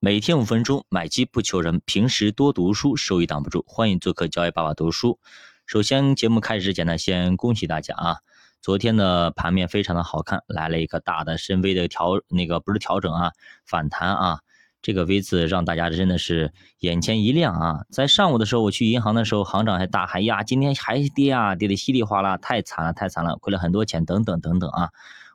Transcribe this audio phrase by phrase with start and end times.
[0.00, 3.64] 每天五分钟，买基不求人，平时多读书，收益挡不住。
[3.66, 5.18] 欢迎做客交易爸爸读书。
[5.66, 8.16] 首先，节目开始之前呢，先恭喜大家啊！
[8.62, 13.32] 昨天的盘面非常的好看，来了一个大的深 V 的调，那个不是调整啊，
[13.66, 14.38] 反弹啊。
[14.82, 17.80] 这个 V 字让大家真的是眼前一亮啊！
[17.90, 24.90] 在上午的时候，我去银行的时候，行长还大喊呀：“今天还跌啊，跌的稀里哗啦，太惨了，太惨了，亏了很多钱，等等等等啊！”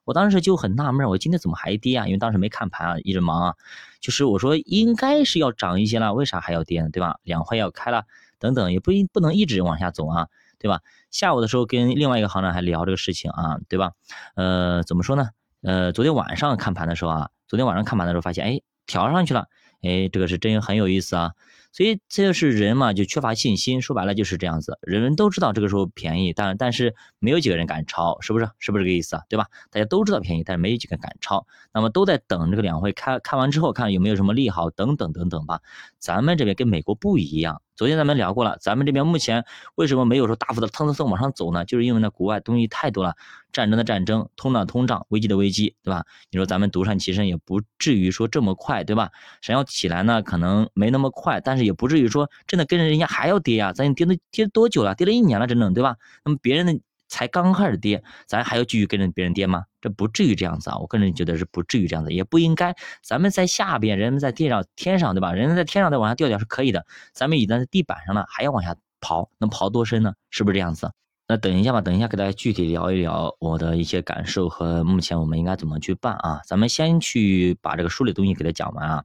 [0.05, 2.05] 我当时就很纳闷，我今天怎么还跌啊？
[2.05, 3.55] 因为当时没看盘啊，一直忙啊。
[4.01, 6.89] 就是我说应该是要涨一些了，为啥还要跌呢？
[6.89, 7.19] 对吧？
[7.23, 8.05] 两会要开了，
[8.37, 10.27] 等等，也不一不能一直往下走啊，
[10.59, 10.81] 对吧？
[11.09, 13.91] 下午的时候跟另外一个行长还聊这个事情啊，对吧？
[14.35, 15.29] 呃，怎么说呢？
[15.61, 19.47] 呃，昨天晚上看盘的时候啊，昨天晚上看盘的时候发现，哎，调上去了，
[19.81, 21.31] 哎，这个是真很有意思啊。
[21.73, 23.81] 所以这就是人嘛，就缺乏信心。
[23.81, 28.47] 说白了就是这样子，人人都知道这个时候便宜，但但是没有几个人敢抄，是不是？
[28.59, 29.23] 是不是这个意思啊？
[29.27, 29.47] 对吧？
[29.71, 31.45] 大家都知道便宜，但是没有几个敢抄。
[31.73, 35.59] 那么都在等这个两会开开完之后，看有没有什么利好，等等等等吧。
[35.97, 37.61] 咱们这边跟美国不一样。
[37.75, 41.65] 昨天咱们聊过了，咱们这边目前为什么没有说大幅的蹭蹭蹭往上走呢？
[41.65, 43.15] 就是因为呢，国外东西太多了，
[43.51, 46.05] 战争的战争，通胀通胀，危机的危机，对吧？
[46.29, 49.09] 你说咱们独善其身也不至于说这么快，对吧？
[49.41, 53.73] 想要起来呢，可能没那么快，但是也不至于说真的跟着人家还要跌呀。
[53.73, 54.93] 咱跌了跌多久了？
[54.93, 55.97] 跌了一年了，整整，对吧？
[56.23, 56.79] 那么别人的。
[57.13, 59.65] 才刚开始跌，咱还要继续跟着别人跌吗？
[59.79, 60.79] 这不至于这样子啊！
[60.79, 62.75] 我个人觉得是不至于这样子，也不应该。
[63.03, 65.31] 咱们在下边，人们在地上天上，对吧？
[65.31, 70.15] 人们在天上再往下掉掉是可以的，咱们已经在地板上了，还要往下刨，能刨多深呢？
[70.31, 70.91] 是不是这样子？
[71.25, 76.41] 那等一下吧，等一下给大家具体聊一聊我的一些感受和目前我们应该怎么去办啊？
[76.45, 79.03] 咱们先去把这个书里东西给它讲完啊。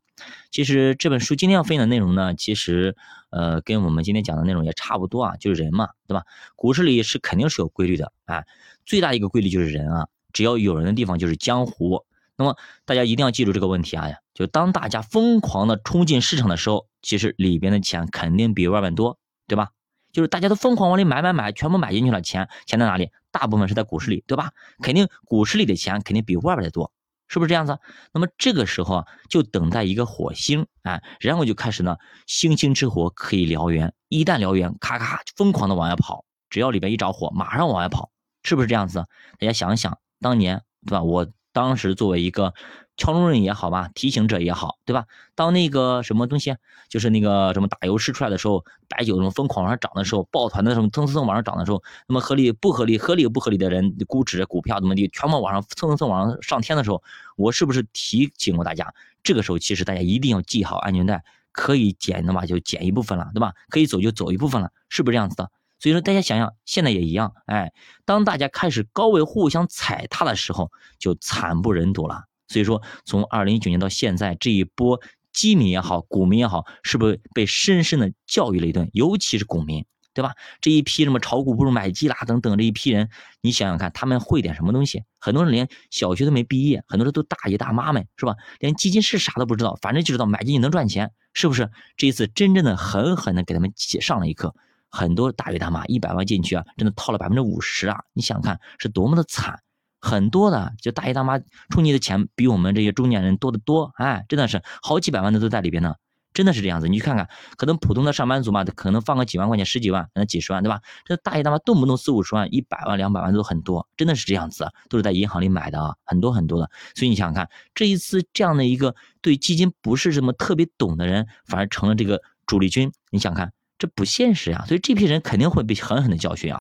[0.50, 2.96] 其实这本书今天要分享的内容呢，其实
[3.30, 6.24] 呃跟我们今天讲的内容也差不多啊，就是人嘛，对吧？
[6.56, 8.44] 股市里是肯定是有规律的啊，
[8.84, 12.04] 最大一个规律就是人啊，只要有人的地方就是江湖。
[12.36, 19.70] 那么大家一定要记住这个问题啊，就当大家疯狂的冲进市场的时候，其实里边的钱肯定比外面多，对吧？
[20.12, 23.10] 就是大家都疯狂往里买买买，全部买进去了，钱钱在哪里？
[23.30, 24.52] 大部分是在股市里，对吧？
[24.82, 26.92] 肯定股市里的钱肯定比外边的多，
[27.28, 27.78] 是不是这样子？
[28.12, 31.96] 那么这个时候就等待一个火星，哎，然后就开始呢，
[32.26, 38.10] 星星之火可以燎原，一旦燎原，咔咔疯狂的往外跑，只要里边一着火，马上往外跑，
[38.42, 39.04] 是不是这样子？
[39.38, 41.02] 大家想想，当年对吧？
[41.02, 42.54] 我当时作为一个。
[42.98, 45.06] 敲钟人也好吧，提醒者也好，对吧？
[45.34, 46.56] 当那个什么东西，
[46.90, 57.02] 就是那个什么打油诗出来的时候，白酒什么疯狂往上涨的时候，抱团的什么蹭蹭蹭往上涨的时候，那么合理不合理、合理不合理的人估值、股票怎么地，全部往上蹭蹭蹭往上上天的时候，
[57.36, 58.92] 我是不是提醒过大家？
[59.22, 61.22] 这个时候其实大家一定要系好安全带，
[61.52, 63.52] 可以减的嘛就减一部分了，对吧？
[63.68, 65.50] 可以走就走一部分了，是不是这样子的？
[65.78, 67.72] 所以说大家想想，现在也一样，哎，
[68.04, 72.24] 当大家开始高位互相踩踏的时候，就惨不忍睹了。
[72.48, 75.00] 所以说，从二零一九年到现在，这一波
[75.32, 78.88] 基民也好，股民也好，是不是被深深的教育了一顿？
[78.92, 80.32] 尤其是股民，对吧？
[80.60, 83.08] 这一批什么炒股不如买基啦等等这一批人，
[83.40, 85.04] 你想想看，他们会点什么东西？
[85.20, 88.34] 很多人连小学都没毕业，很多人都大爷大妈们，是吧？
[88.58, 91.70] 连基金是啥都不知道，反正就知道买进去能赚钱，是不是？
[91.96, 94.54] 这一次真正的狠狠的给他们上了一课。
[94.90, 97.98] 很多大爷大妈一百万进去啊，真的套了百分之五十啊！
[98.14, 99.60] 你想看是多么的惨。
[100.00, 105.94] 很多的，就大爷大妈充你的钱比我们这些中年人多得多，哎，真的是好几百万的都在里边呢，
[106.32, 106.86] 真的是这样子。
[106.88, 110.80] 你去看看，可能普通的上班族嘛，可能放个几万块钱、十几万，那几十万，对吧？
[111.04, 116.70] 这大爷大妈动不动四五十万、一百万、两百万都很多，真的是这样子，都是在银行里买的啊，很多很多的。
[116.94, 124.64] 所以你想想看，这一次这样的一个对基金不是什么特别懂的人，反而成了这个主力军，你想看，这不现实呀。
[124.68, 126.60] 所以这批人肯定会被狠狠的教训啊。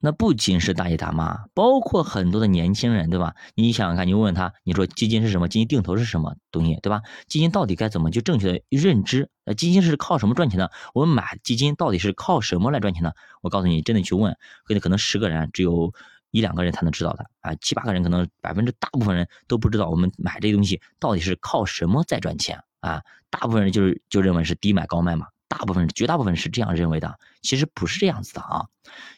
[0.00, 3.34] 那不仅是大爷大妈，包括很多的年轻人，对吧？
[3.54, 5.48] 你想想看，你问问他，你说基金是什么？
[5.48, 7.02] 基金定投是什么东西，对吧？
[7.26, 9.28] 基金到底该怎么去正确的认知？
[9.44, 10.70] 那，基金是靠什么赚钱的？
[10.94, 13.16] 我们买基金到底是靠什么来赚钱的？
[13.42, 15.92] 我告诉你，真的去问，可能可能十个人只有
[16.30, 23.02] 一两个人才能知道的啊，七八个人可能百分之大部分人都不知道我们买这东西到底是靠什么在赚钱啊？
[23.30, 25.26] 大部分人就是就认为是低买高卖嘛。
[25.48, 28.66] 大部分绝大部分是这样认为的，其实不是这样子的啊。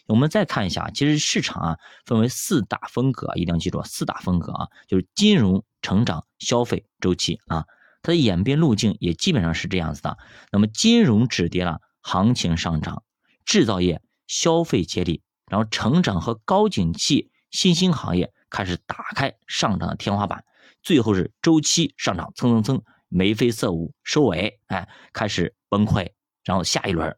[0.07, 7.67] 我们再看一下，其实市场啊分为四大风格，一定要记住四大风格啊，就是金融、成长、消费、周期啊。
[8.03, 10.17] 它的演变路径也基本上是这样子的。
[10.51, 13.03] 那么金融止跌了，行情上涨；
[13.45, 20.45] 制造业、消费接力，然后成长和高景气新兴行业开始打开上涨的天花板，
[20.83, 26.13] 最后是周期上涨蹭蹭蹭眉飞色舞收尾，哎，开始崩溃。
[26.45, 27.17] 然后下一轮，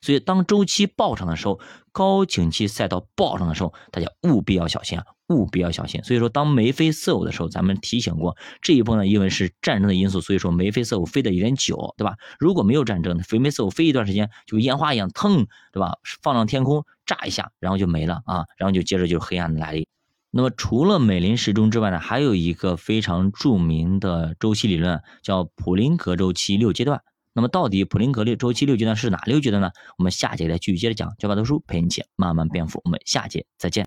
[0.00, 1.60] 所以当周期暴涨的时候，
[1.92, 6.02] 高景气赛道暴涨的时候，大家务必要小心啊，务必要小心。
[6.04, 12.14] 所以说，当眉飞色舞的时候，咱们提醒过这一波呢，因为是战争的因素，所以说眉飞色舞飞的有点久，对吧？
[12.38, 15.98] 如果没有战争，飞眉色舞飞一段时间，就烟花一样腾，对吧？
[16.22, 19.86] 放上天空炸一下，然后就没了啊，然后就接着就是黑暗的来临。
[20.30, 27.02] 那么除了美林时钟之外呢，还有一个非常著名的周期理论，叫普林格周期六阶段。
[27.32, 29.70] 那么到底普林格六周期六阶段是哪六阶段呢？
[29.98, 31.14] 我们下节再继续接着讲。
[31.18, 33.78] 教法读书陪你一起慢慢变富，我们下节再见。